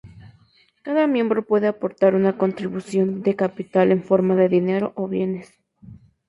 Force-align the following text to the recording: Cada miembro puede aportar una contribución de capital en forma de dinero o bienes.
Cada 0.81 1.05
miembro 1.05 1.45
puede 1.45 1.67
aportar 1.67 2.15
una 2.15 2.35
contribución 2.35 3.21
de 3.21 3.35
capital 3.35 3.91
en 3.91 4.01
forma 4.01 4.35
de 4.35 4.49
dinero 4.49 4.93
o 4.95 5.07
bienes. 5.07 5.53